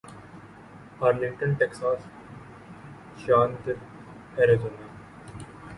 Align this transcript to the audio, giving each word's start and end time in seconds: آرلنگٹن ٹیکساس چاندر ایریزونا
آرلنگٹن 1.01 1.53
ٹیکساس 1.59 1.99
چاندر 3.21 3.75
ایریزونا 4.37 4.85